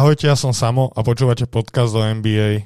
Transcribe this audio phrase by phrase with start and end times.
[0.00, 2.64] Ahojte, ja som Samo a počúvate podcast o NBA.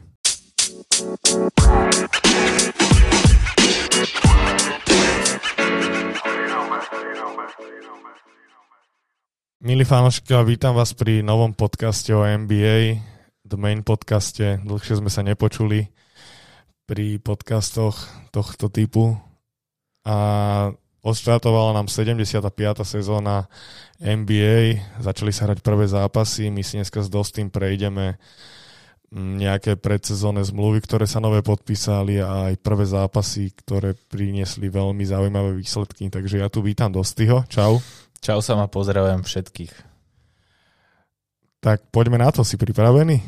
[9.66, 13.02] Milí fanoškovia, vítam vás pri novom podcaste o NBA,
[13.43, 14.62] The Main podcaste.
[14.62, 15.91] Dlhšie sme sa nepočuli
[16.87, 19.19] pri podcastoch tohto typu.
[20.07, 20.71] A
[21.05, 22.48] odštartovala nám 75.
[22.82, 23.45] sezóna
[24.00, 28.16] NBA, začali sa hrať prvé zápasy, my si dneska s Dostým prejdeme
[29.14, 35.55] nejaké predsezónne zmluvy, ktoré sa nové podpísali a aj prvé zápasy, ktoré priniesli veľmi zaujímavé
[35.55, 36.11] výsledky.
[36.11, 37.47] Takže ja tu vítam Dostyho.
[37.47, 37.78] Čau.
[38.19, 39.95] Čau sa ma pozdravujem všetkých.
[41.62, 43.23] Tak poďme na to, si pripravený?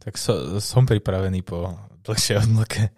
[0.00, 1.76] Tak so, som pripravený po
[2.08, 2.88] dlhšej odmlke.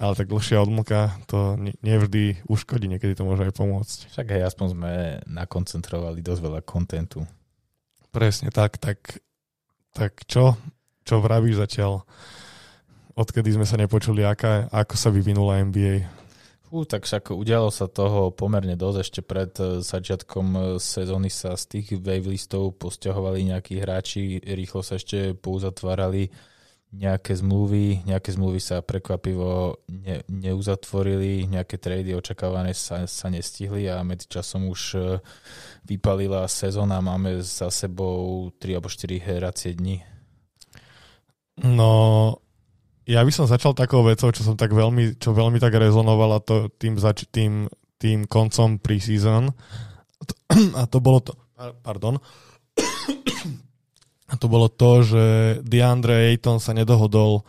[0.00, 3.98] Ale tak dlhšia odmlka to nevždy uškodí, niekedy to môže aj pomôcť.
[4.08, 4.92] Však aj aspoň sme
[5.28, 7.28] nakoncentrovali dosť veľa kontentu.
[8.08, 9.20] Presne tak, tak,
[9.92, 10.56] tak čo,
[11.04, 12.08] čo vravíš zatiaľ?
[13.12, 16.08] Odkedy sme sa nepočuli, aká, ako sa vyvinula NBA?
[16.70, 18.98] Fú, tak však udialo sa toho pomerne dosť.
[19.02, 24.96] Ešte pred eh, začiatkom eh, sezóny sa z tých wavelistov posťahovali nejakí hráči, rýchlo sa
[24.96, 26.32] ešte pouzatvárali
[26.90, 34.02] nejaké zmluvy, nejaké zmluvy sa prekvapivo ne, neuzatvorili, nejaké trady očakávané sa, sa nestihli a
[34.02, 35.02] medzičasom už eh,
[35.86, 40.02] vypalila sezóna, máme za sebou 3 alebo 4 hracie dni.
[41.62, 41.92] No,
[43.06, 46.74] ja by som začal takou vecou, čo som tak veľmi, čo veľmi tak rezonovala to,
[46.74, 47.70] tým, zač- tým,
[48.02, 49.54] tým koncom preseason.
[50.74, 51.32] A to bolo to,
[51.86, 52.18] pardon,
[54.30, 55.24] a to bolo to, že
[55.66, 57.42] DeAndre Ayton sa nedohodol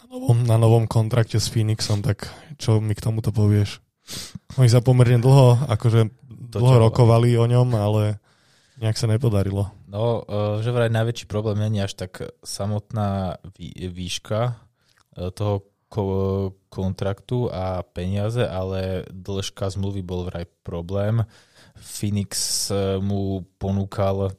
[0.00, 3.84] na novom, na novom kontrakte s Phoenixom, tak čo mi k tomuto povieš?
[4.56, 6.08] Oni sa pomerne dlho, akože
[6.52, 8.18] dlho rokovali o ňom, ale
[8.80, 9.70] nejak sa nepodarilo.
[9.86, 13.36] No, e, že vraj najväčší problém není až tak samotná
[13.92, 14.56] výška
[15.12, 15.68] E, toho
[16.72, 21.20] kontraktu a peniaze, ale dĺžka zmluvy bol vraj problém.
[21.76, 22.32] Phoenix
[22.72, 24.32] e, mu ponúkal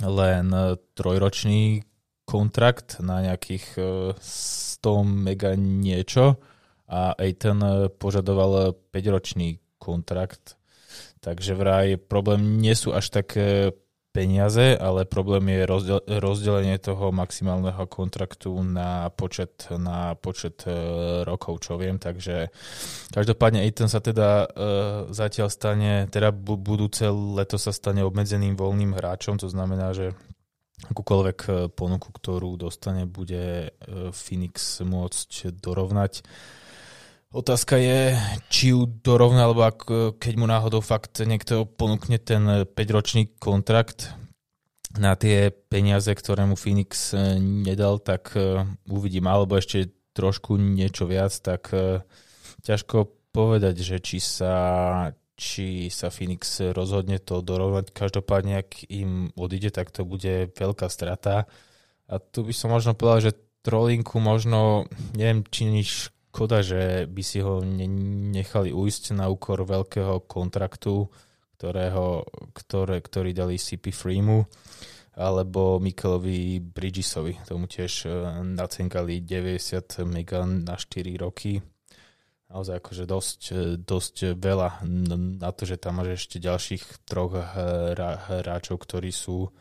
[0.00, 0.48] len
[0.96, 1.84] trojročný
[2.24, 3.66] kontrakt na nejakých
[4.16, 6.40] 100 e, mega niečo
[6.88, 10.56] a Aiton požadoval 5-ročný kontrakt.
[11.20, 13.72] Takže vraj problém nie sú až také
[14.12, 21.64] peniaze, ale problém je rozdel, rozdelenie toho maximálneho kontraktu na počet, na počet uh, rokov,
[21.64, 21.96] čo viem.
[21.96, 22.52] Takže
[23.10, 24.48] každopádne Aiton sa teda uh,
[25.08, 30.12] zatiaľ stane, teda budúce leto sa stane obmedzeným voľným hráčom, to znamená, že
[30.82, 33.70] akúkoľvek e, ponuku, ktorú dostane, bude
[34.10, 36.26] Phoenix môcť dorovnať.
[37.32, 38.12] Otázka je,
[38.52, 39.88] či ju dorovná, alebo ak,
[40.20, 44.12] keď mu náhodou fakt niekto ponúkne ten 5-ročný kontrakt
[45.00, 49.32] na tie peniaze, ktoré mu Phoenix e, nedal, tak e, uvidím.
[49.32, 52.04] Alebo ešte trošku niečo viac, tak e,
[52.68, 54.56] ťažko povedať, že či sa,
[55.32, 57.96] či sa Phoenix rozhodne to dorovnať.
[57.96, 61.48] Každopádne, ak im odíde, tak to bude veľká strata.
[62.12, 64.84] A tu by som možno povedal, že trolinku možno,
[65.16, 67.60] neviem, či nič škoda, že by si ho
[68.32, 71.12] nechali ujsť na úkor veľkého kontraktu,
[71.60, 72.24] ktorého,
[72.56, 74.48] ktoré, ktorý dali CP Freemu
[75.12, 77.36] alebo Mikelovi Bridgesovi.
[77.44, 81.60] Tomu tiež e, nacenkali 90 mega na 4 roky.
[82.48, 84.88] Naozaj akože dosť, e, dosť veľa
[85.36, 87.36] na to, že tam máš ešte ďalších troch
[88.32, 89.52] hráčov, ktorí sú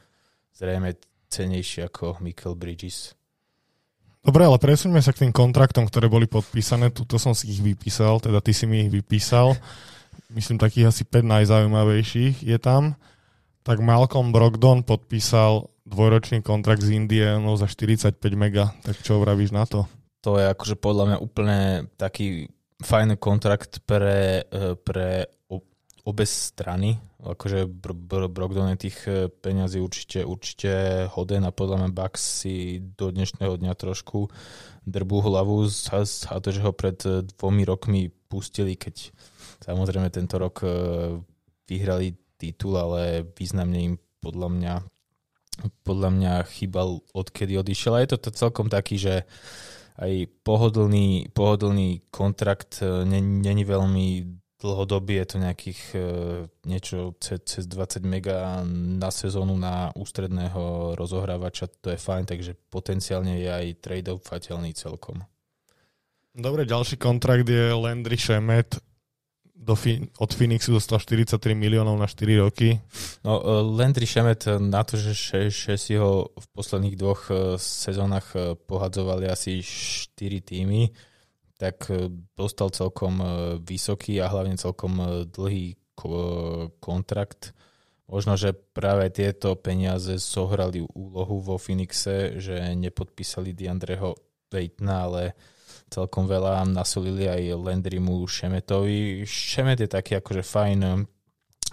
[0.56, 0.96] zrejme
[1.28, 3.20] cenejší ako Mikel Bridges.
[4.22, 6.94] Dobre, ale presuňme sa k tým kontraktom, ktoré boli podpísané.
[6.94, 9.58] Tuto som si ich vypísal, teda ty si mi ich vypísal.
[10.30, 12.94] Myslím, takých asi 5 najzaujímavejších je tam.
[13.66, 18.78] Tak Malcolm Brogdon podpísal dvojročný kontrakt s Indianou za 45 mega.
[18.86, 19.90] Tak čo vravíš na to?
[20.22, 21.60] To je akože podľa mňa úplne
[21.98, 22.46] taký
[22.78, 25.26] fajný kontrakt pre, e, pre
[26.06, 26.98] obe strany.
[27.22, 33.14] Akože Brogdon je tých e, peňazí určite, určite hoden a podľa mňa Bucks si do
[33.14, 34.34] dnešného dňa trošku
[34.82, 39.14] drbú hlavu za, za to, že ho pred e, dvomi rokmi pustili, keď
[39.62, 40.70] samozrejme tento rok e,
[41.70, 44.74] vyhrali titul, ale významne im podľa mňa
[45.86, 47.94] podľa mňa chýbal odkedy odišiel.
[47.94, 49.30] A je to celkom taký, že
[50.00, 56.00] aj pohodlný, pohodlný kontrakt není veľmi dlhodobý je to nejakých e,
[56.70, 63.50] niečo cez 20 mega na sezónu na ústredného rozohrávača, to je fajn, takže potenciálne je
[63.50, 65.26] aj trade-ofateľný celkom.
[66.32, 68.80] Dobre, ďalší kontrakt je Landry Shemet
[69.62, 69.78] do,
[70.18, 72.82] od Phoenixu dostal 43 miliónov na 4 roky.
[73.22, 77.38] No, uh, Landry Šemet na to, že, že, že si ho v posledných dvoch uh,
[77.62, 80.90] sezónach uh, pohadzovali asi 4 týmy,
[81.62, 81.94] tak
[82.34, 83.22] dostal celkom
[83.62, 84.98] vysoký a hlavne celkom
[85.30, 85.78] dlhý
[86.82, 87.54] kontrakt.
[88.10, 94.18] Možno, že práve tieto peniaze zohrali úlohu vo Phoenixe, že nepodpísali Diandreho
[94.50, 95.38] Vejtna, ale
[95.88, 99.24] celkom veľa nasolili aj Landrymu Šemetovi.
[99.24, 101.08] Šemet je taký akože fajn,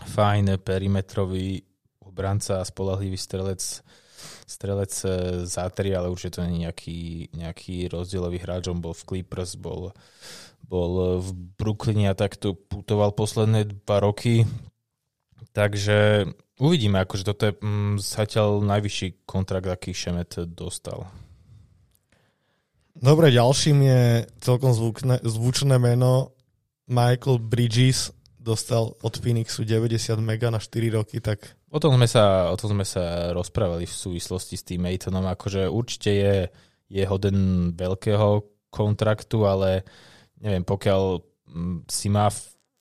[0.05, 1.65] fajn perimetrový
[2.05, 3.63] obranca a spolahlivý strelec
[4.49, 5.09] strelec e,
[5.45, 7.01] za tri, ale určite to nie je nejaký,
[7.37, 8.73] nejaký rozdielový hráč.
[8.73, 9.93] On bol v Clippers, bol,
[10.65, 11.29] bol v
[11.61, 14.49] Brooklyne a takto putoval posledné dva roky.
[15.53, 16.25] Takže
[16.59, 21.05] uvidíme, akože toto je mm, zatiaľ najvyšší kontrakt, aký Šemet dostal.
[22.99, 24.03] Dobre, ďalším je
[24.43, 26.35] celkom zvukne, zvučné meno
[26.91, 28.11] Michael Bridges,
[28.41, 31.58] dostal od Phoenixu 90 mega na 4 roky, tak...
[31.69, 35.69] O tom sme sa, o tom sme sa rozprávali v súvislosti s tým Maytonom, akože
[35.69, 36.37] určite je,
[36.89, 39.85] je hoden veľkého kontraktu, ale
[40.41, 41.03] neviem, pokiaľ
[41.45, 42.33] mm, si má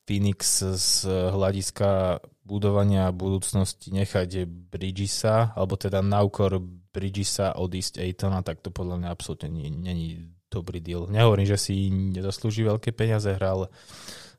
[0.07, 1.04] Phoenix z
[1.36, 6.63] hľadiska budovania budúcnosti nechať Bridgesa, alebo teda na úkor
[6.95, 11.12] Bridgesa odísť Aitona, tak to podľa mňa absolútne není dobrý deal.
[11.12, 13.68] Nehovorím, že si nezaslúži veľké peniaze, hral,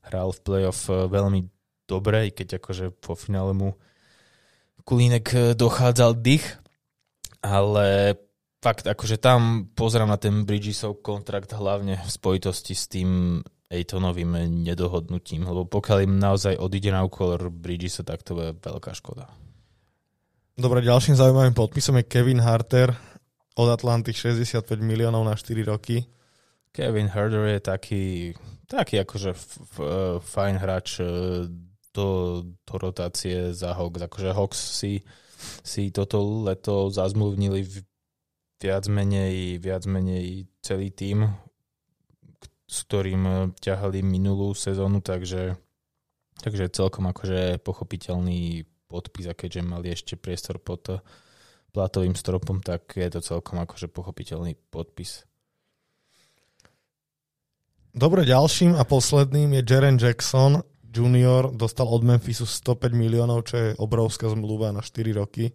[0.09, 1.41] hral v playoff eh, veľmi
[1.85, 3.77] dobre, i keď akože po finále mu
[4.89, 6.49] Kulínek eh, dochádzal dých,
[7.45, 8.17] ale
[8.65, 15.45] fakt, akože tam pozerám na ten Bridgesov kontrakt hlavne v spojitosti s tým Aitonovým nedohodnutím,
[15.45, 19.29] lebo pokiaľ im naozaj odíde na úkol Bridgesa, tak to je veľká škoda.
[20.57, 22.97] Dobre, ďalším zaujímavým podpisom je Kevin Harter
[23.61, 26.09] od Atlanty 65 miliónov na 4 roky.
[26.73, 28.05] Kevin Herder je taký,
[28.65, 31.05] taký akože f- f- fajn hráč e,
[31.95, 34.05] do, do rotácie za Hawks.
[34.05, 35.03] Akože Hawks si,
[35.63, 37.65] si toto leto zazmluvnili
[38.59, 41.31] viac menej, viac menej celý tým,
[42.69, 45.57] s ktorým ťahali minulú sezónu, takže,
[46.43, 51.01] takže celkom akože pochopiteľný podpis a keďže mali ešte priestor pod
[51.73, 55.29] platovým stropom, tak je to celkom akože pochopiteľný podpis.
[57.93, 63.69] Dobre, ďalším a posledným je Jaren Jackson junior, dostal od Memphisu 105 miliónov, čo je
[63.77, 65.53] obrovská zmluva na 4 roky.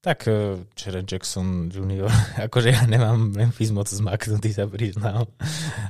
[0.00, 2.08] Tak e, Jaren Jackson junior,
[2.48, 5.28] akože ja nemám Memphis moc zmaknutý, sa priznám,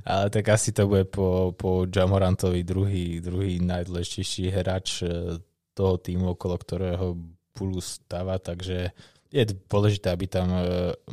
[0.02, 5.38] ale tak asi to bude po, po Jamorantovi druhý, druhý najdôležitejší hráč e,
[5.78, 7.14] toho týmu, okolo ktorého
[7.54, 8.90] Pulu stáva, takže
[9.30, 10.62] je dôležité, aby tam e,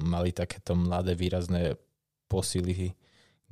[0.01, 1.77] mali takéto mladé výrazné
[2.25, 2.97] posily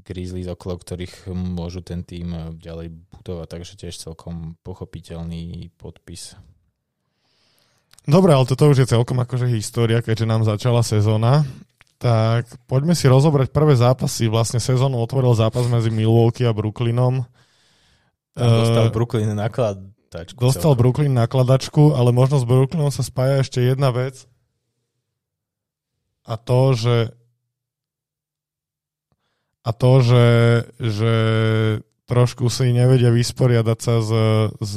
[0.06, 6.38] Grizzlies, okolo ktorých môžu ten tým ďalej budovať, takže tiež celkom pochopiteľný podpis.
[8.06, 11.42] Dobre, ale toto už je celkom akože história, keďže nám začala sezóna.
[11.98, 14.30] Tak poďme si rozobrať prvé zápasy.
[14.30, 17.26] Vlastne sezónu otvoril zápas medzi Milwaukee a Brooklynom.
[18.38, 20.38] Tam dostal uh, Brooklyn nakladačku.
[20.38, 20.80] Dostal celkom.
[20.86, 24.30] Brooklyn nakladačku, ale možno s Brooklynom sa spája ešte jedna vec.
[26.30, 27.16] A to, že
[29.66, 30.28] a to, že,
[30.78, 31.16] že
[32.06, 34.12] trošku si nevedia vysporiadať sa s,
[34.62, 34.76] s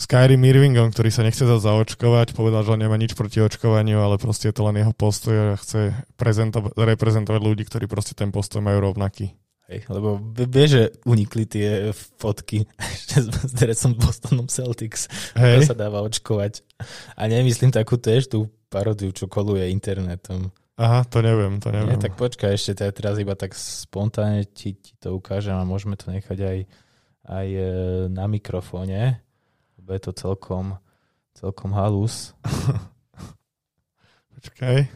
[0.00, 4.48] Skyrim Irvingom, ktorý sa nechce zaočkovať, povedal, že on nemá nič proti očkovaniu, ale proste
[4.48, 5.92] je to len jeho postoj a chce
[6.74, 9.36] reprezentovať ľudí, ktorí proste ten postoj majú rovnaký.
[9.70, 12.66] Hej, lebo vie, že unikli tie fotky
[13.46, 15.06] s dresom Bostonom Celtics,
[15.38, 15.70] Hej.
[15.70, 16.66] sa dáva očkovať.
[17.14, 20.50] A nemyslím takú tiež tú parodiu, čo koluje internetom.
[20.80, 21.92] Aha, to neviem, to neviem.
[21.92, 26.08] Nie, tak počkaj, ešte teraz iba tak spontánne ti, ti to ukážem a môžeme to
[26.08, 26.58] nechať aj,
[27.28, 27.68] aj e,
[28.08, 29.20] na mikrofóne,
[29.76, 30.80] lebo je to celkom,
[31.36, 32.32] celkom halus.
[34.40, 34.88] počkaj.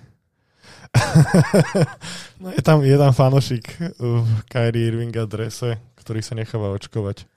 [2.40, 7.28] no je tam, je tam fanošik v Kyrie Irvinga drese, ktorý sa necháva očkovať.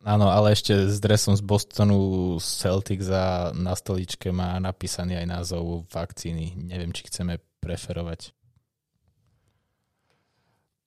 [0.00, 5.84] Áno, ale ešte s dresom z Bostonu Celtics a na stoličke má napísaný aj názov
[5.92, 6.56] vakcíny.
[6.56, 8.34] Neviem, či chceme preferovať.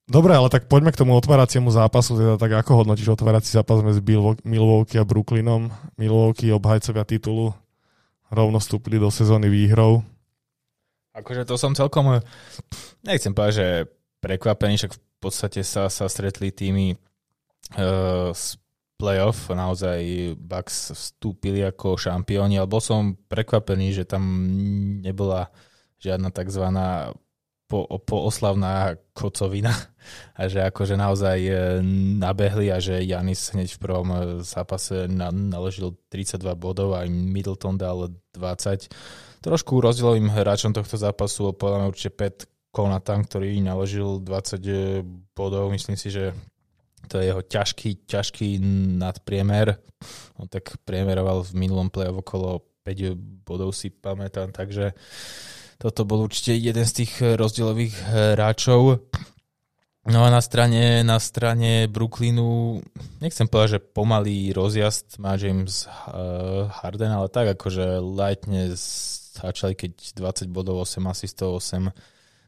[0.06, 2.14] Dobre, ale tak poďme k tomu otváraciemu zápasu.
[2.14, 4.06] Teda tak ako hodnotíš otvárací zápas medzi
[4.46, 5.74] Milwaukee a Brooklynom?
[5.98, 7.58] Milwaukee, obhajcovia titulu,
[8.30, 10.06] rovno vstúpili do sezóny výhrou.
[11.18, 12.22] Akože to som celkom,
[13.02, 13.68] nechcem povedať, že
[14.22, 18.46] prekvapený, však v podstate sa, sa stretli tými uh, z
[19.00, 20.00] playoff, naozaj
[20.38, 24.22] Bucks vstúpili ako šampióni, ale bol som prekvapený, že tam
[25.02, 25.50] nebola
[26.02, 26.66] žiadna tzv.
[27.70, 29.74] po, oslavná kocovina
[30.40, 31.54] a že akože naozaj e,
[32.22, 37.80] nabehli a že Janis hneď v prvom e, zápase na, naložil 32 bodov a Middleton
[37.80, 38.92] dal 20.
[39.42, 42.38] Trošku rozdielovým hráčom tohto zápasu podľa mňa určite Pat
[42.76, 45.72] Konatan, ktorý naložil 20 e, bodov.
[45.72, 46.36] Myslím si, že
[47.08, 48.60] to je jeho ťažký, ťažký
[49.00, 49.80] nadpriemer.
[50.36, 53.16] On tak priemeroval v minulom play okolo 5
[53.48, 54.94] bodov si pamätám, takže
[55.78, 59.04] toto bol určite jeden z tých rozdielových hráčov.
[60.06, 62.78] No a na strane, na strane Brooklynu,
[63.26, 70.14] nechcem povedať, že pomalý rozjazd má James uh, Harden, ale tak akože lightne začali, keď
[70.14, 71.90] 20 bodov, 8 asistov, 8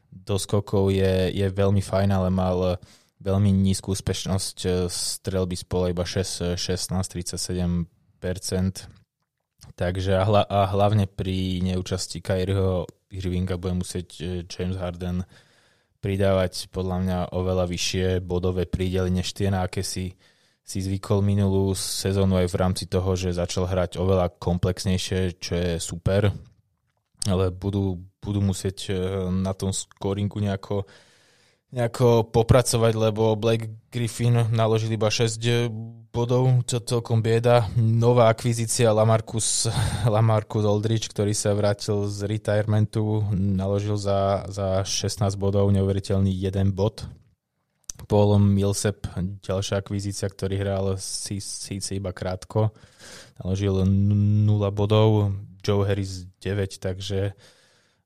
[0.08, 2.78] doskokov je, je veľmi fajn, ale mal
[3.18, 8.86] veľmi nízku úspešnosť strelby z iba 6, 16, 37%.
[9.74, 15.24] Takže a, hla, a hlavne pri neúčasti Kyrieho Irvinga bude musieť e, James Harden
[15.98, 20.14] pridávať podľa mňa oveľa vyššie bodové prídely než tie, na aké si,
[20.62, 25.70] si zvykol minulú sezónu aj v rámci toho, že začal hrať oveľa komplexnejšie, čo je
[25.82, 26.30] super,
[27.26, 28.92] ale budú, budú musieť e,
[29.32, 30.86] na tom scoringu nejako
[31.68, 35.36] nejako popracovať, lebo Blake Griffin naložil iba 6
[36.08, 37.68] bodov, čo celkom bieda.
[37.76, 39.68] Nová akvizícia Lamarcus,
[40.14, 47.04] Lamarcus Aldrich, ktorý sa vrátil z retirementu, naložil za, za 16 bodov, neuveriteľný jeden bod.
[48.08, 49.10] Paul Millsap,
[49.42, 52.70] ďalšia akvizícia, ktorý hral síce iba krátko,
[53.42, 57.34] naložil 0 bodov, Joe Harris 9, takže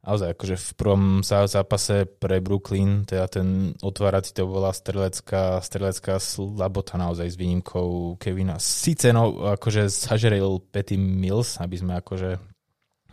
[0.02, 6.98] naozaj akože v prvom zápase pre Brooklyn, teda ten otvárací to bola strelecká, strelecká slabota
[6.98, 8.58] naozaj s výnimkou Kevina.
[8.58, 12.52] Sice no, akože zažeril Petty Mills, aby sme akože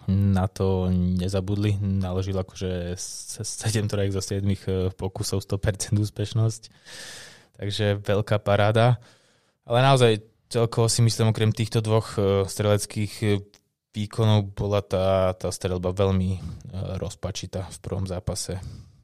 [0.09, 1.77] na to nezabudli.
[1.77, 6.61] Naložil akože 7 trojek zo 7 eh, pokusov 100% úspešnosť.
[7.61, 8.97] Takže veľká paráda.
[9.69, 13.37] Ale naozaj celkovo si myslím, okrem týchto dvoch eh, streleckých eh,
[13.99, 18.55] výkonov bola tá, tá strelba veľmi uh, rozpačitá v prvom zápase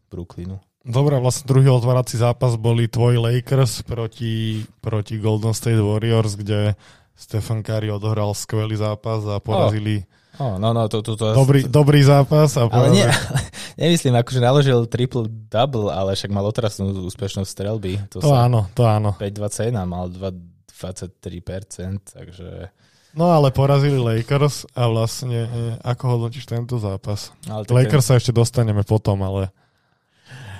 [0.07, 0.63] Brooklynu.
[0.85, 6.77] Dobre, vlastne druhý otvárací zápas boli tvoj Lakers proti, proti Golden State Warriors, kde
[7.17, 10.23] Stephen Curry odohral skvelý zápas a porazili oh.
[10.35, 11.71] Oh, no, no, to, to, to, dobrý, to...
[11.71, 12.59] dobrý zápas.
[12.59, 13.07] A porazili...
[13.07, 13.07] Ale nie,
[13.87, 18.03] nemyslím, akože naložil triple-double, ale však mal otrasnú úspešnosť strelby.
[18.11, 19.15] To, to áno, to áno.
[19.15, 22.67] 5-21 mal 23%, takže...
[23.15, 25.49] No ale porazili Lakers a vlastne e,
[25.87, 27.31] ako hodnotíš tento zápas?
[27.47, 28.09] Ale Lakers ten...
[28.11, 29.55] sa ešte dostaneme potom, ale...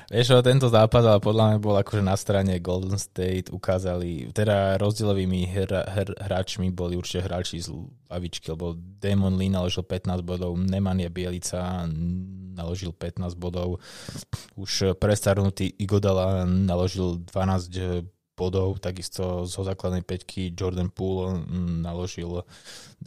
[0.06, 5.50] Vieš, tento zápas, ale podľa mňa bol akože na strane Golden State ukázali, teda rozdielovými
[5.50, 7.74] hra, hr, hráčmi boli určite hráči z
[8.08, 11.90] lavičky, lebo Damon Lee naložil 15 bodov, Nemanja Bielica
[12.56, 13.82] naložil 15 bodov,
[14.56, 22.44] už prestarnutý Igodala naložil 12 bodov, takisto zo základnej peťky Jordan Poole mm, naložil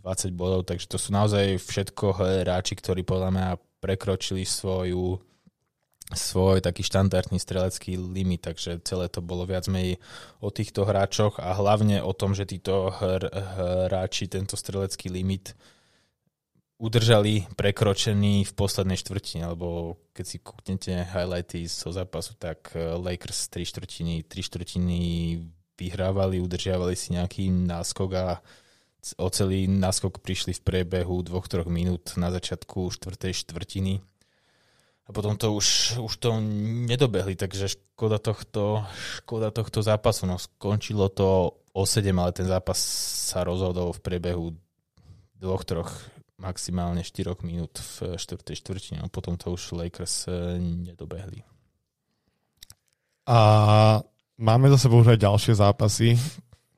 [0.01, 5.21] 20 bodov, takže to sú naozaj všetko hráči, ktorí podľa mňa prekročili svoju
[6.09, 10.01] svoj taký štandardný strelecký limit, takže celé to bolo viac menej
[10.41, 15.53] o týchto hráčoch a hlavne o tom, že títo hr- hráči tento strelecký limit
[16.79, 23.51] udržali prekročený v poslednej štvrtine, lebo keď si kúknete highlighty zo zápasu, tak eh, Lakers
[23.51, 24.99] 3 štvrtiny, 3 štvrtiny
[25.79, 28.27] vyhrávali, udržiavali si nejaký náskok a
[29.19, 34.03] o celý náskok prišli v priebehu 2-3 minút na začiatku štvrtej štvrtiny.
[35.09, 36.37] A potom to už, už to
[36.85, 38.85] nedobehli, takže škoda tohto,
[39.23, 40.29] škoda tohto zápasu.
[40.29, 42.77] No, skončilo to o 7, ale ten zápas
[43.33, 44.53] sa rozhodol v priebehu
[45.41, 45.89] dvoch, troch
[46.38, 48.42] maximálne 4 minút v 4.
[48.54, 51.42] štvrtine a potom to už Lakers e, nedobehli.
[53.28, 53.38] A
[54.38, 56.14] máme za sebou už aj ďalšie zápasy,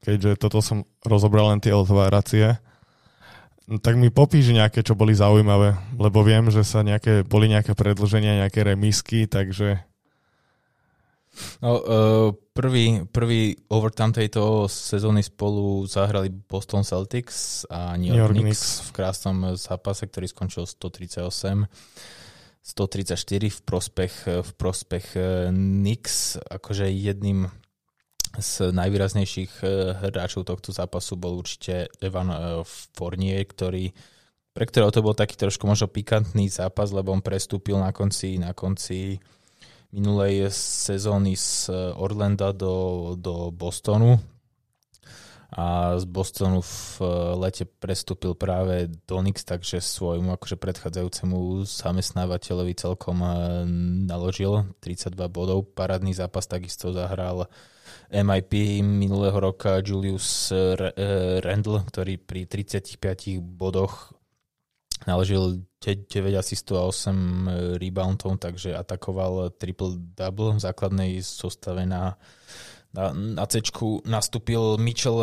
[0.00, 2.56] keďže toto som rozobral len tie otváracie.
[3.70, 7.76] No, tak mi popíš nejaké, čo boli zaujímavé, lebo viem, že sa nejaké, boli nejaké
[7.78, 9.78] predlženia, nejaké remisky, takže
[11.62, 18.22] No, uh, prvý, prvý overtime tejto sezóny spolu zahrali Boston Celtics a New York, New
[18.22, 21.70] York Knicks, Knicks v krásnom zápase, ktorý skončil 138
[22.60, 23.16] 134
[23.48, 26.36] v prospech, v prospech eh, Knicks.
[26.36, 27.48] Akože jedným
[28.38, 29.66] z najvýraznejších
[30.06, 32.30] hráčov tohto zápasu bol určite Evan
[32.94, 33.90] Fournier, ktorý
[34.50, 38.50] pre ktorého to bol taký trošku možno pikantný zápas, lebo on prestúpil na konci, na
[38.50, 39.18] konci
[39.90, 44.18] minulej sezóny z Orlanda do, do Bostonu
[45.50, 47.02] a z Bostonu v
[47.34, 53.18] lete prestúpil práve do Knicks, takže svojmu akože predchádzajúcemu zamestnávateľovi celkom
[54.06, 55.66] naložil 32 bodov.
[55.74, 57.50] Parádny zápas takisto zahral
[58.14, 60.54] MIP minulého roka Julius
[61.42, 64.14] Randle, ktorý pri 35 bodoch
[65.08, 72.20] naložil 9 asistov a 8 reboundov, takže atakoval triple-double v základnej zostave na
[72.90, 73.62] na, na C
[74.02, 75.22] nastúpil Mitchell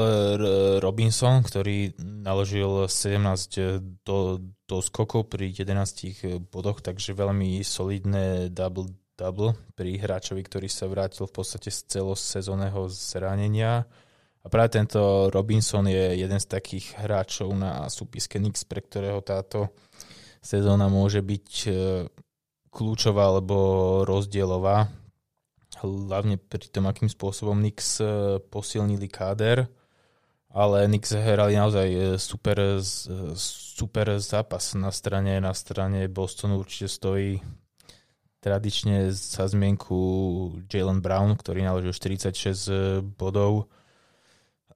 [0.79, 9.99] Robinson, ktorý naložil 17 do, do skokov pri 11 bodoch, takže veľmi solidné double-double pri
[9.99, 13.83] hráčovi, ktorý sa vrátil v podstate z celosezónneho zranenia.
[14.47, 19.75] A práve tento Robinson je jeden z takých hráčov na súpiske Knicks, pre ktorého táto
[20.39, 21.71] sezóna môže byť e,
[22.71, 23.57] kľúčová alebo
[24.07, 24.87] rozdielová.
[25.83, 29.67] Hlavne pri tom, akým spôsobom Nix e, posilnili káder,
[30.47, 32.79] ale Nix hrali naozaj e, super,
[33.35, 34.79] super zápas.
[34.79, 37.43] Na strane, na strane Bostonu určite stojí
[38.39, 39.99] tradične za zmienku
[40.71, 43.67] Jalen Brown, ktorý naložil 46 bodov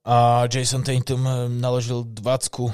[0.05, 1.23] a Jason Tatum
[1.61, 2.73] naložil 20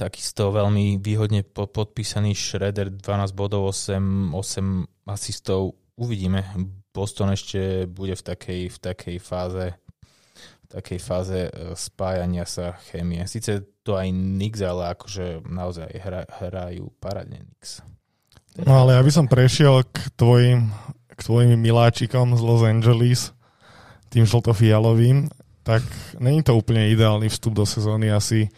[0.00, 6.40] takisto veľmi výhodne podpísaný Shredder 12 bodov, 8, 8 asistov uvidíme.
[6.96, 9.76] Boston ešte bude v takej, v takej fáze
[10.40, 13.26] v takej fáze e, spájania sa chémie.
[13.26, 17.82] Sice to aj Nix, ale akože naozaj hra, hrajú paradne Nix.
[18.54, 20.70] No ale ja by som prešiel k tvojim,
[21.10, 23.34] k tvojim miláčikom z Los Angeles,
[24.14, 25.26] tým žltofialovým,
[25.76, 25.84] tak
[26.18, 28.50] není to úplne ideálny vstup do sezóny asi.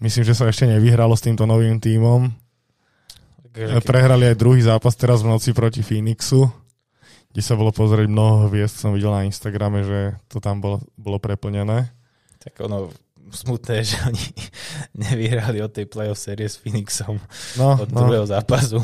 [0.00, 2.32] Myslím, že sa ešte nevyhralo s týmto novým tímom.
[3.86, 6.50] Prehrali aj druhý zápas teraz v noci proti Phoenixu
[7.34, 11.18] kde sa bolo pozrieť mnoho hviezd, som videl na Instagrame, že to tam bolo, bolo
[11.18, 11.90] preplnené.
[12.38, 12.94] Tak ono,
[13.34, 14.22] smutné, že oni
[15.10, 17.18] nevyhrali od tej playoff série s Phoenixom
[17.58, 18.06] no, od no.
[18.06, 18.78] druhého zápasu.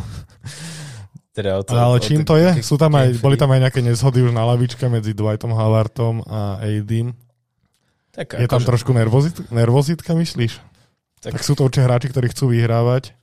[1.31, 2.59] teda od, Ale čím to je?
[2.67, 6.59] Sú tam aj, boli tam aj nejaké nezhody už na lavičke medzi Dwightom Howardom a
[6.59, 7.15] Aidim.
[8.11, 8.67] Tak je tam že...
[8.67, 10.59] trošku nervozit, nervozitka, myslíš?
[11.21, 11.37] Tak...
[11.37, 13.15] tak sú to určite hráči, ktorí chcú vyhrávať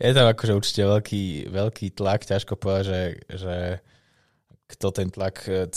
[0.00, 3.56] je tam akože určite veľký, veľký tlak, ťažko povedať, že, že
[4.66, 5.68] kto ten tlak e,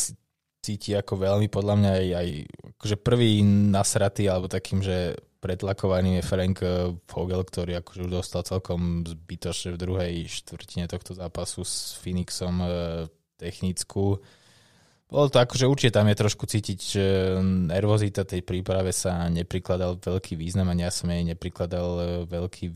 [0.63, 2.29] cíti ako veľmi, podľa mňa aj, aj
[2.77, 8.41] akože prvý nasratý, alebo takým, že pretlakovaným je Frank e, Vogel, ktorý akože už dostal
[8.47, 12.67] celkom zbytočne v druhej štvrtine tohto zápasu s Phoenixom e,
[13.37, 14.17] technickú.
[15.07, 17.05] Bolo to akože určite tam je trošku cítiť, že
[17.71, 22.67] nervozita tej príprave sa neprikladal veľký význam a ja som jej neprikladal veľký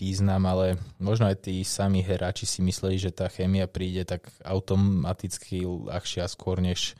[0.00, 5.68] význam, ale možno aj tí sami hráči si mysleli, že tá chémia príde tak automaticky
[5.68, 6.96] ľahšia skôr, než,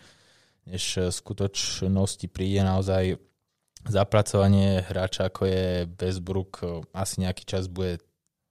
[0.69, 3.17] než skutočnosti príde naozaj
[3.89, 6.61] zapracovanie hráča, ako je Westbrook,
[6.93, 8.05] asi nejaký čas bude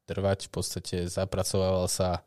[0.09, 0.49] trvať.
[0.49, 2.25] V podstate zapracovával sa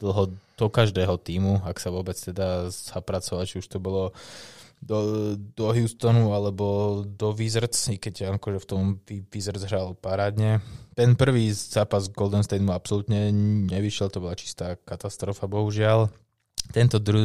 [0.00, 4.16] dlho do každého týmu, ak sa vôbec teda zapracovať, či už to bolo
[4.80, 8.82] do, do Houstonu alebo do Wizards, i keď akože v tom
[9.28, 10.64] Wizards hral parádne.
[10.96, 13.28] Ten prvý zápas Golden State mu absolútne
[13.68, 16.08] nevyšiel, to bola čistá katastrofa, bohužiaľ.
[16.72, 17.20] Tento dru,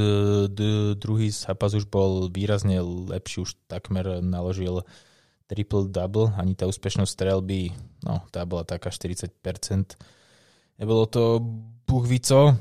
[0.51, 4.83] dru, druhý zápas už bol výrazne lepší, už takmer naložil
[5.45, 7.69] triple-double, ani tá úspešnosť strelby,
[8.01, 9.31] no tá bola taká 40%.
[10.75, 11.39] Nebolo to
[11.87, 12.51] buchvico,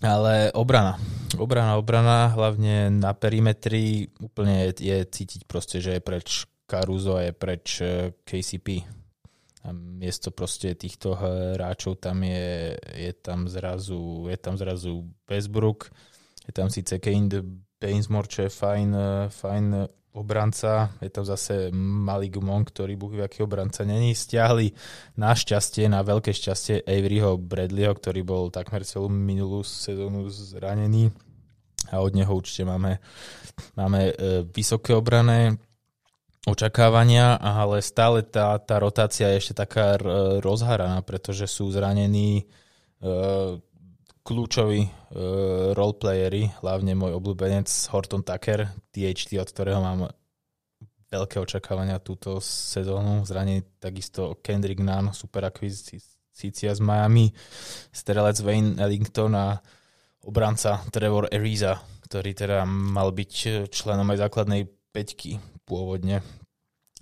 [0.00, 0.98] ale obrana.
[1.34, 7.26] Obrana, obrana, hlavne na perimetri úplne je, je cítiť proste, že je preč Caruso a
[7.26, 8.86] je preč e, KCP.
[9.64, 15.88] A miesto proste týchto hráčov tam je, je tam zrazu, je tam zrazu Westbrook,
[16.44, 17.42] je tam síce Kane
[17.80, 19.66] Bainsmore, čo je fajn, e, fajn
[20.14, 24.14] obranca, je tam zase Malik Monk, ktorý buch aký obranca není.
[24.14, 24.70] Stiahli
[25.18, 31.10] na šťastie, na veľké šťastie Averyho Bradleyho, ktorý bol takmer celú minulú sezónu zranený
[31.90, 33.02] a od neho určite máme,
[33.76, 34.14] máme e,
[34.48, 35.58] vysoké obrané
[36.46, 39.96] očakávania, ale stále tá, tá rotácia je ešte taká
[40.40, 42.44] rozharaná, pretože sú zranení e,
[44.24, 44.90] kľúčoví uh,
[45.76, 50.08] roleplayery, hlavne môj obľúbenec Horton Tucker, THT, od ktorého mám
[51.12, 53.22] veľké očakávania túto sezónu.
[53.22, 57.30] Zranený takisto Kendrick Nunn, super akvizícia z Miami,
[57.92, 59.60] strelec Wayne Ellington a
[60.24, 66.24] obranca Trevor Ariza, ktorý teda mal byť členom aj základnej peťky pôvodne,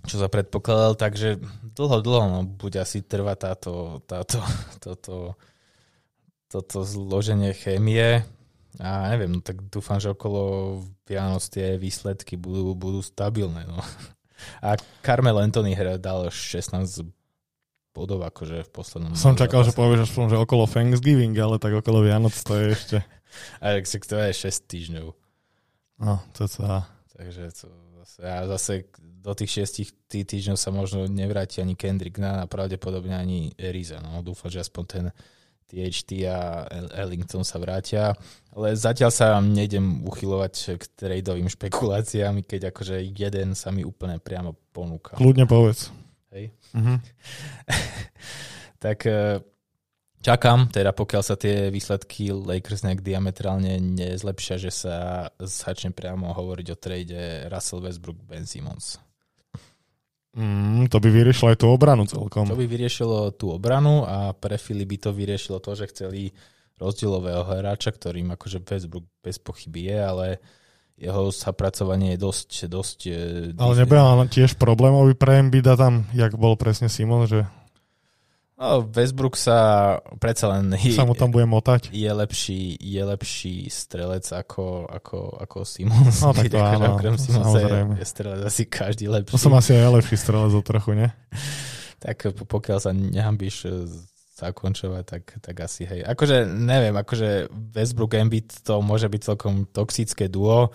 [0.03, 1.39] čo sa predpokladal, takže
[1.73, 3.71] dlho, dlho no, bude asi trvať táto,
[4.03, 4.43] táto,
[4.83, 5.39] toto
[6.53, 8.21] toto zloženie chémie.
[8.77, 13.65] A neviem, no tak dúfam, že okolo Vianoc tie výsledky budú, budú stabilné.
[13.65, 13.81] No.
[14.61, 16.77] A Carmel Anthony dal 16
[17.93, 19.13] bodov akože v poslednom...
[19.13, 22.97] Som čakal, že povieš aspoň, že okolo Thanksgiving, ale tak okolo Vianoc to je ešte...
[23.65, 25.07] A tak to je 6 týždňov.
[26.05, 26.85] No, to sa...
[27.13, 27.69] Takže to
[28.01, 32.49] zase, a zase do tých 6 tý, týždňov sa možno nevráti ani Kendrick Nunn a
[32.49, 34.03] pravdepodobne ani Eriza.
[34.03, 35.05] No, dúfam, že aspoň ten
[35.73, 38.13] THT a Ellington sa vrátia.
[38.53, 44.53] Ale zatiaľ sa nejdem uchylovať k tradeovým špekuláciám, keď akože jeden sa mi úplne priamo
[44.69, 45.17] ponúka.
[45.17, 45.89] Kľudne povedz.
[46.29, 46.53] Hej.
[46.77, 46.97] Uh-huh.
[48.85, 49.41] tak e,
[50.21, 54.95] čakám, teda pokiaľ sa tie výsledky Lakers nejak diametrálne nezlepšia, že sa
[55.41, 59.01] začne priamo hovoriť o trade Russell Westbrook Ben Simmons.
[60.33, 62.49] Mm, to by vyriešilo aj tú obranu celkom.
[62.49, 66.33] To by vyriešilo tú obranu a pre Fili by to vyriešilo to, že chceli
[66.81, 70.27] rozdielového hráča, ktorým akože Westbrook bez pochyby je, ale
[70.97, 72.49] jeho zapracovanie je dosť...
[72.65, 73.13] dosť e,
[73.57, 77.45] ale nebude tiež problémový pre Embida tam, jak bol presne Simon, že...
[78.53, 80.77] No, Westbrook sa predsa len...
[80.77, 81.89] Je, sa mu tam bude motať.
[81.89, 86.05] Je lepší, je lepší strelec ako, ako, ako Simon.
[86.05, 89.33] No tak to akože áno, okrem Simonsa je, je strelec asi každý lepší.
[89.33, 91.09] To som asi aj lepší strelec o trochu, nie?
[92.03, 93.65] tak pokiaľ sa nehambíš
[94.37, 96.01] zakončovať, tak, tak asi hej.
[96.05, 100.73] Akože neviem, akože Westbrook Embiid to môže byť celkom toxické duo,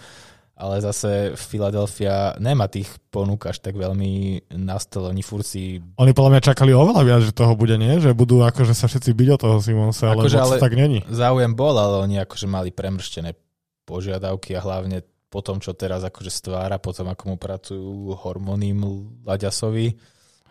[0.58, 5.14] ale zase Philadelphia nemá tých ponúk až tak veľmi na stole.
[5.14, 5.78] Oni furt si...
[6.02, 8.02] Oni podľa mňa čakali oveľa viac, že toho bude, nie?
[8.02, 11.06] Že budú akože sa všetci byť o toho Simonsa, ale, akože, ale tak není.
[11.06, 13.38] Záujem bol, ale oni akože mali premrštené
[13.86, 18.74] požiadavky a hlavne po tom, čo teraz akože stvára, potom ako mu pracujú hormóny
[19.22, 19.94] Laďasovi,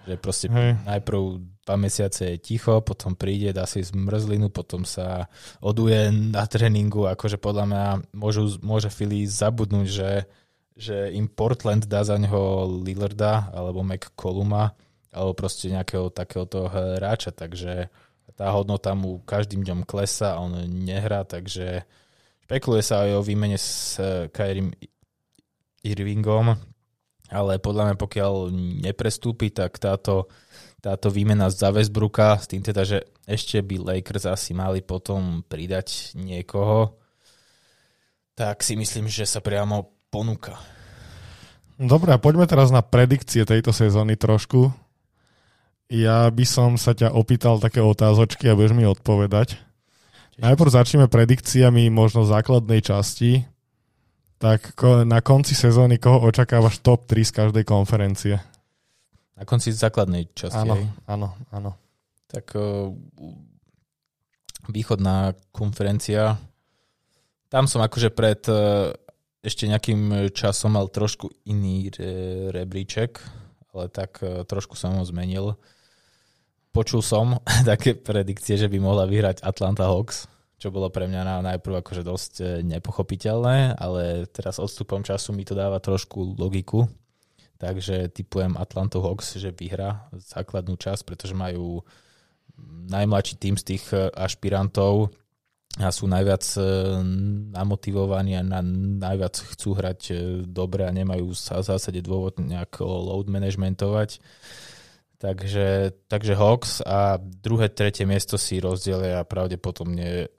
[0.07, 0.79] že proste Hej.
[0.87, 1.19] najprv
[1.67, 5.27] dva mesiace je ticho, potom príde, dá si zmrzlinu, potom sa
[5.59, 10.11] oduje na tréningu, akože podľa mňa môžu, môže Philly zabudnúť, že,
[10.79, 14.71] že im Portland dá za neho Lillarda alebo McColluma
[15.11, 17.91] alebo proste nejakého takéhoto hráča, takže
[18.37, 21.83] tá hodnota mu každým dňom klesa, on nehrá, takže
[22.47, 23.97] špekuluje sa aj o výmene s
[24.31, 24.71] Kairim
[25.81, 26.55] Irvingom,
[27.27, 28.33] ale podľa mňa pokiaľ
[28.83, 30.31] neprestúpi, tak táto,
[30.79, 36.15] táto výmena za Westbrooka, s tým teda, že ešte by Lakers asi mali potom pridať
[36.15, 36.95] niekoho,
[38.37, 40.55] tak si myslím, že sa priamo ponúka.
[41.77, 44.73] Dobre, a poďme teraz na predikcie tejto sezóny trošku.
[45.87, 49.61] Ja by som sa ťa opýtal také otázočky a budeš mi odpovedať.
[50.37, 53.45] Najprv začneme predikciami možno základnej časti
[54.37, 58.37] tak na konci sezóny koho očakávaš top 3 z každej konferencie?
[59.37, 60.57] Na konci základnej časti.
[60.57, 60.77] Áno,
[61.09, 61.71] áno, áno.
[62.29, 62.89] Tak uh,
[64.69, 66.37] východná konferencia.
[67.49, 68.93] Tam som akože pred uh,
[69.41, 73.21] ešte nejakým časom mal trošku iný re, rebríček,
[73.73, 75.57] ale tak uh, trošku som ho zmenil.
[76.73, 81.85] Počul som také predikcie, že by mohla vyhrať Atlanta Hawks čo bolo pre mňa najprv
[81.85, 86.89] akože dosť e, nepochopiteľné, ale teraz odstupom času mi to dáva trošku logiku.
[87.61, 91.81] Takže typujem Atlantu Hawks, že vyhra základnú časť, pretože majú
[92.89, 95.13] najmladší tým z tých e, ašpirantov
[95.77, 96.61] a sú najviac e,
[97.53, 98.65] namotivovaní a na,
[98.97, 100.01] najviac chcú hrať
[100.49, 104.17] dobre a nemajú sa v zásade dôvod nejak load managementovať.
[105.17, 110.29] Takže, takže Hawks a druhé, tretie miesto si rozdelia pravdepodobne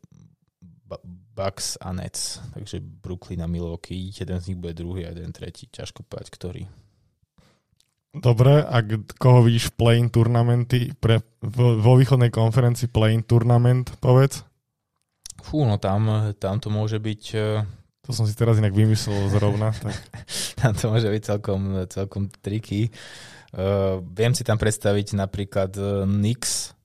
[1.37, 2.41] Bucks a Nets.
[2.57, 5.69] Takže Brooklyn a Milwaukee, jeden z nich bude druhý a jeden tretí.
[5.69, 6.63] Ťažko povedať, ktorý.
[8.09, 8.81] Dobre, a
[9.21, 14.43] koho vidíš play-in turnamenty pre, vo, vo východnej konferencii play-in turnament, povedz?
[15.45, 17.23] Fú, no tam, tam to môže byť...
[17.37, 17.47] E,
[18.03, 19.71] to som si teraz inak vymyslel zrovna.
[19.77, 19.95] Tak.
[20.65, 22.89] tam to môže byť celkom, celkom triky.
[23.49, 26.77] Uh, viem si tam predstaviť napríklad uh, Knicks,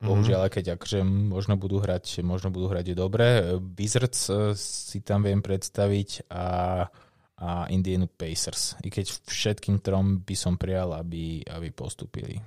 [0.00, 0.08] Mhm.
[0.08, 3.52] Bohužiaľ, keď akože možno budú hrať, možno budú hrať dobre.
[3.76, 6.88] Wizards eh, si tam viem predstaviť a,
[7.36, 8.80] a Indianu Pacers.
[8.80, 12.40] I keď všetkým trom by som prijal, aby, aby postupili.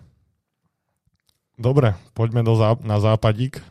[1.53, 3.61] Dobre, poďme do zá- na západík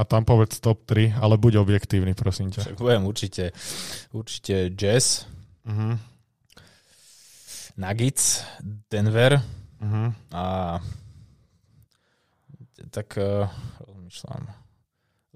[0.00, 2.64] a tam povedz top 3, ale buď objektívny, prosím ťa.
[2.64, 3.52] Však budem určite,
[4.16, 5.28] určite Jazz,
[5.68, 6.00] uh-huh.
[7.76, 8.40] Nuggets,
[8.88, 9.44] Denver
[9.76, 10.08] uh-huh.
[10.32, 10.44] a
[12.88, 13.50] tak uh,
[13.84, 14.48] rozmýšľam.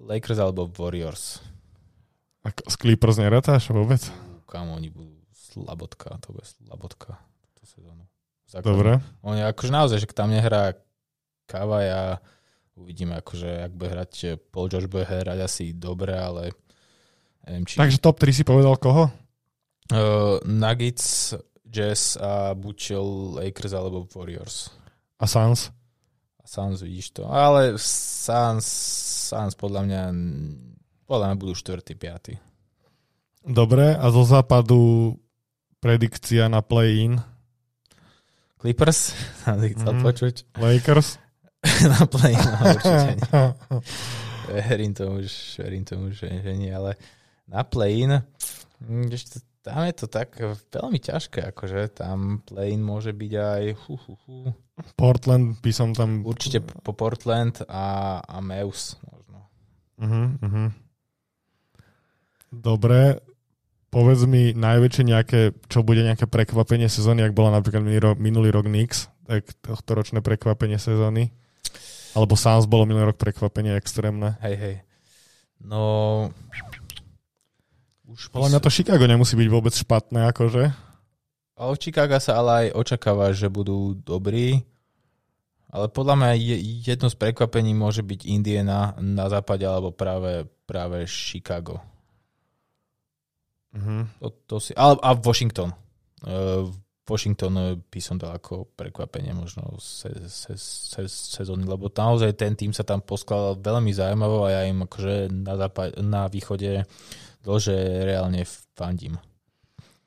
[0.00, 1.44] Lakers alebo Warriors.
[2.44, 4.00] A z Clippers nerátáš vôbec?
[4.48, 8.04] Kam oni budú slabotka, to bude slabotka túto sezónu.
[8.64, 9.02] Dobre.
[9.26, 10.78] Oni akože naozaj, že tam nehrá
[11.44, 12.02] Kava a
[12.78, 14.12] uvidíme, akože ak bude hrať
[14.48, 16.54] Paul George bude hrať asi dobre, ale
[17.44, 17.76] Neviem, či...
[17.76, 19.12] Takže top 3 si povedal koho?
[19.92, 21.36] Uh, Nuggets,
[21.68, 22.96] Jazz a buď
[23.36, 24.72] Lakers alebo Warriors.
[25.20, 25.68] A Suns?
[26.44, 27.24] Suns vidíš to.
[27.24, 28.68] Ale Suns,
[29.32, 30.02] Suns podľa mňa
[31.04, 31.80] podľa mňa budú 4.
[31.84, 33.48] 5.
[33.48, 35.14] Dobre, a zo západu
[35.84, 37.20] predikcia na play-in?
[38.56, 39.12] Clippers?
[39.76, 40.02] Chcel mm.
[40.04, 40.34] počuť.
[40.56, 41.20] Lakers?
[41.92, 43.24] na play-in, no, určite nie.
[44.68, 46.96] verím tomu, že, verím tomu, že, že nie, ale
[47.48, 48.20] na play-in,
[48.84, 50.36] hm, ešte tam je to tak
[50.68, 54.36] veľmi ťažké, akože tam play-in môže byť aj hu, hu, hu.
[54.92, 56.20] Portland by som tam...
[56.20, 59.48] Určite po Portland a, a Meus možno.
[59.96, 60.68] Uh-huh, uh-huh.
[62.52, 63.24] Dobre,
[63.88, 65.40] povedz mi najväčšie nejaké,
[65.72, 67.80] čo bude nejaké prekvapenie sezóny, ak bola napríklad
[68.20, 71.32] minulý rok, Knicks, tak tohto ročné prekvapenie sezóny.
[72.12, 74.36] Alebo Suns bolo minulý rok prekvapenie extrémne.
[74.44, 74.74] Hej, hej.
[75.64, 76.28] No...
[78.14, 80.70] Už Podľa mňa to Chicago nemusí byť vôbec špatné, akože.
[81.58, 84.62] Ale v Chicago sa ale aj očakáva, že budú dobrí.
[85.74, 86.30] Ale podľa mňa
[86.86, 91.82] jedno z prekvapení môže byť Indiana na západe alebo práve, práve Chicago.
[93.74, 94.06] Uh-huh.
[94.22, 95.74] To, to si, ale, a Washington.
[96.22, 96.70] Uh,
[97.04, 102.56] Washington eh, by som dal ako prekvapenie možno se, se, se, sezóny, lebo naozaj ten
[102.56, 106.88] tým sa tam poskladal veľmi zaujímavo a ja im akože na, západ, na východe
[107.44, 107.76] dlže
[108.08, 108.42] reálne
[108.74, 109.20] fandím.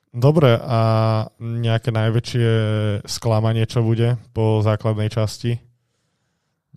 [0.08, 0.80] Dobre, a
[1.38, 2.50] nejaké najväčšie
[3.06, 5.62] sklamanie, čo bude po základnej časti?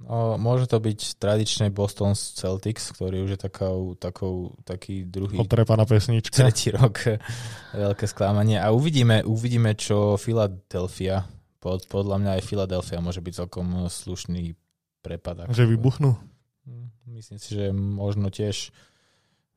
[0.02, 5.40] No, môže to byť tradičný Boston Celtics, ktorý už je takou, takou, taký druhý...
[5.40, 6.44] Otrepaná pesnička.
[6.44, 7.00] Tretí rok.
[7.88, 8.60] Veľké sklamanie.
[8.60, 11.24] A uvidíme, uvidíme čo Philadelphia.
[11.62, 14.58] Pod, podľa mňa aj Philadelphia môže byť celkom slušný
[15.06, 15.48] prepad.
[15.54, 16.18] Že vybuchnú?
[16.66, 18.74] Hm, myslím si, že možno tiež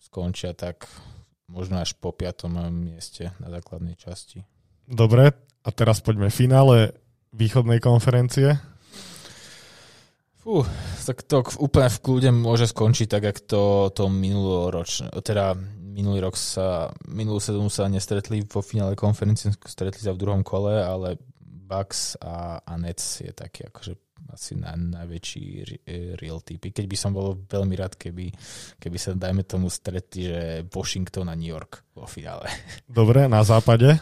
[0.05, 0.85] skončia tak
[1.49, 4.45] možno až po piatom mieste na základnej časti.
[4.85, 5.33] Dobre,
[5.65, 6.93] a teraz poďme finále
[7.33, 8.61] východnej konferencie.
[10.45, 10.61] Fú,
[11.09, 16.37] tak to úplne v kľude môže skončiť tak, jak to, to minuloročné, teda minulý rok
[16.37, 22.21] sa, minulú sezónu sa nestretli vo finále konferencie, stretli sa v druhom kole, ale Bucks
[22.21, 23.97] a, a Nets je taký akože
[24.33, 25.45] asi na, najväčší
[26.17, 26.73] real typy.
[26.73, 28.33] Keď by som bol veľmi rád, keby,
[28.81, 32.49] keby sa, dajme tomu, stretli, že Washington a New York vo finále.
[32.89, 34.01] Dobre, na západe?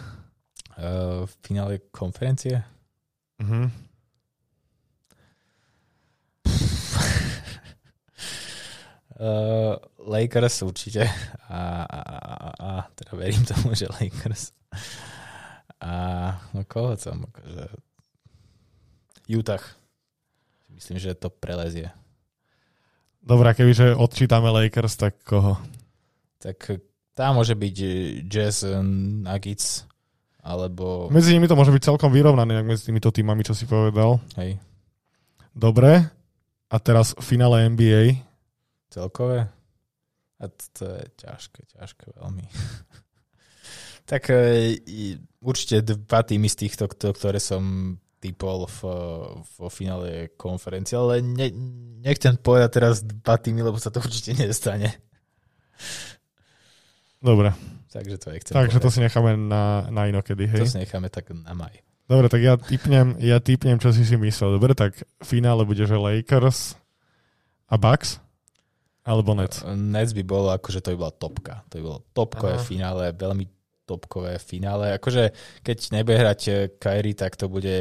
[0.78, 2.62] Uh, v finále konferencie?
[3.42, 3.66] Uh-huh.
[9.22, 11.06] Uh, Lakers určite.
[11.46, 14.50] A, a, a, a teda verím tomu, že Lakers.
[15.78, 15.92] A
[16.54, 17.22] no koho som?
[17.30, 17.70] Akože...
[19.30, 19.62] Utah.
[20.76, 21.92] Myslím, že to prelezie.
[23.22, 25.54] Dobre, kebyže odčítame Lakers, tak koho?
[26.42, 26.82] Tak
[27.14, 27.76] tam môže byť
[28.26, 28.66] Jazz
[29.22, 29.86] Nuggets,
[30.42, 31.06] alebo...
[31.14, 34.18] Medzi nimi to môže byť celkom vyrovnané, ak medzi týmito týmami, čo si povedal.
[34.34, 34.58] Hej.
[35.54, 36.10] Dobre.
[36.72, 38.32] A teraz finále NBA
[38.90, 39.46] celkové?
[40.42, 42.44] A to, to je ťažké, ťažké veľmi.
[44.10, 44.76] tak e,
[45.38, 48.78] určite dva týmy z týchto, ktoré som typol v,
[49.42, 51.50] vo finále konferencie, ale ne,
[51.98, 54.94] nechcem povedať teraz dva týmy, lebo sa to určite nestane.
[57.18, 57.50] Dobre.
[57.90, 58.84] Takže to nechcem Takže povedať.
[58.86, 60.62] to si necháme na, na inokedy, hej?
[60.62, 61.74] To si necháme tak na maj.
[62.06, 64.58] Dobre, tak ja typnem, ja typnem, čo si si myslel.
[64.58, 66.78] Dobre, tak v finále bude, že Lakers
[67.70, 68.22] a Bucks?
[69.02, 69.66] Alebo Nets?
[69.66, 71.54] Nets by bolo, akože to by bola topka.
[71.70, 72.62] To by bolo topkové Aha.
[72.62, 73.50] finále, veľmi
[73.92, 74.96] topkové finále.
[74.96, 77.76] Akože keď nebude hrať eh, Kyrie, tak to bude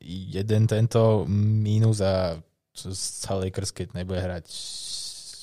[0.00, 2.38] jeden tento mínus a
[2.78, 4.46] sa Lakers, keď nebude hrať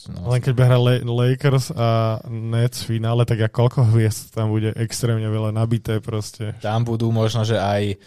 [0.06, 0.30] No.
[0.30, 4.70] Len keď by hrali Lakers a Nets v finále, tak a koľko hviezd tam bude
[4.78, 6.54] extrémne veľa nabité proste.
[6.62, 7.98] Tam budú možno, že aj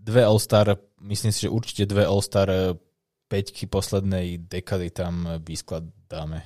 [0.00, 2.72] dve All-Star, myslím si, že určite dve All-Star eh,
[3.28, 6.40] peťky poslednej dekady tam vyskladáme.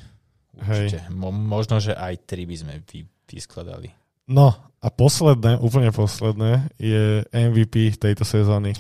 [0.58, 0.98] Určite.
[1.06, 1.14] Hej.
[1.14, 3.90] Mo- možno, že aj tri by sme vy- vyskladali.
[4.24, 8.72] No a posledné, úplne posledné je MVP tejto sezóny.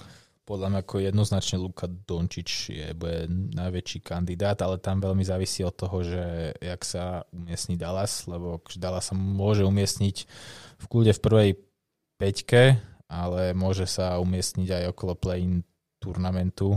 [0.44, 3.24] Podľa mňa ako jednoznačne Luka Dončič je bude
[3.56, 9.08] najväčší kandidát, ale tam veľmi závisí od toho, že jak sa umiestni Dallas, lebo Dallas
[9.08, 10.16] sa môže umiestniť
[10.80, 11.50] v kľude v prvej
[12.20, 12.76] peťke,
[13.08, 15.64] ale môže sa umiestniť aj okolo play-in
[15.96, 16.76] turnamentu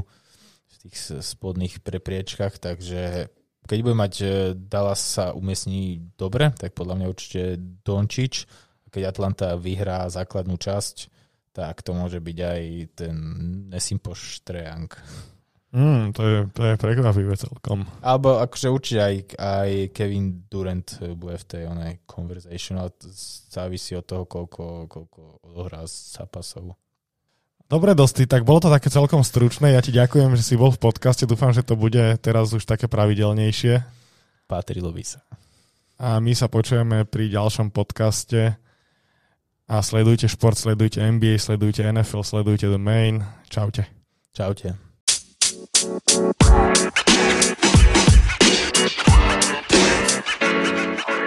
[0.88, 3.28] tých spodných prepriečkach, takže
[3.68, 7.42] keď bude mať e, Dallas sa umiestní dobre, tak podľa mňa určite
[7.84, 8.48] Dončič.
[8.88, 11.12] Keď Atlanta vyhrá základnú časť,
[11.52, 12.62] tak to môže byť aj
[12.96, 13.16] ten
[13.68, 14.88] Nesimpoš Trejang.
[15.76, 17.84] Mm, to, je, to je prekvapivé celkom.
[18.00, 20.88] Alebo akože určite aj, aj Kevin Durant
[21.20, 22.96] bude v tej onej conversation, ale
[23.52, 26.72] závisí od toho, koľko, koľko odohrá zápasov.
[27.68, 29.76] Dobre, Dosti, tak bolo to také celkom stručné.
[29.76, 31.28] Ja ti ďakujem, že si bol v podcaste.
[31.28, 33.84] Dúfam, že to bude teraz už také pravidelnejšie.
[34.48, 35.20] Patrilo by sa.
[36.00, 38.56] A my sa počujeme pri ďalšom podcaste.
[39.68, 43.28] A sledujte šport, sledujte NBA, sledujte NFL, sledujte The Main.
[43.52, 43.84] Čaute.
[44.32, 44.72] Čaute.
[44.72, 44.80] You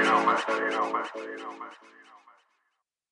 [0.08, 0.40] know, man.
[0.48, 1.04] You know, man.
[1.20, 1.72] You know, man.